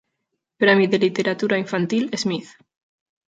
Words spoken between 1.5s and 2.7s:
Infantil Smith.